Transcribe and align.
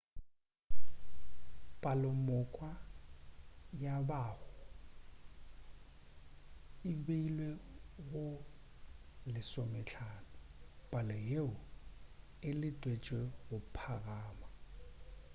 palomoka 1.81 2.69
ya 3.83 3.95
mahu 4.09 4.45
e 6.91 6.93
beilwe 7.05 7.49
go 8.09 8.27
15 9.27 10.05
palo 10.91 11.17
yeo 11.29 11.51
e 12.49 12.49
letetšwego 12.59 13.27
go 13.47 13.57
phagama 13.75 14.47